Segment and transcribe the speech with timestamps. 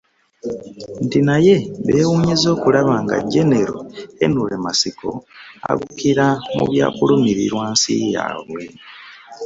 [1.05, 1.55] Nti naye
[1.85, 3.77] beewuunyizza okulaba nga jjenero
[4.19, 5.09] Henry Matsiko
[5.69, 8.61] aggukira mu byakulumirirwa nsi yaabwe